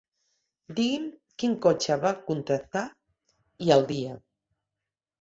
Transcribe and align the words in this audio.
Digui'm 0.79 1.05
quin 1.43 1.53
cotxe 1.67 1.99
van 2.05 2.19
contractar 2.31 2.85
i 3.69 3.73
el 3.81 3.89
dia. 3.97 4.21